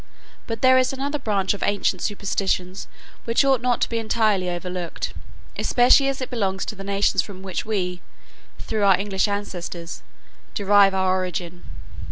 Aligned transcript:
But 0.47 0.63
there 0.63 0.79
is 0.79 0.91
another 0.91 1.19
branch 1.19 1.53
of 1.53 1.61
ancient 1.61 2.01
superstitions 2.01 2.87
which 3.25 3.45
ought 3.45 3.61
not 3.61 3.81
to 3.81 3.87
be 3.89 3.99
entirely 3.99 4.49
overlooked, 4.49 5.13
especially 5.59 6.07
as 6.07 6.21
it 6.21 6.31
belongs 6.31 6.65
to 6.65 6.75
the 6.75 6.83
nations 6.83 7.21
from 7.21 7.43
which 7.43 7.67
we, 7.67 8.01
through 8.57 8.83
our 8.83 8.99
English 8.99 9.27
ancestors, 9.27 10.01
derive 10.55 10.95
our 10.95 11.11
origin. 11.15 11.65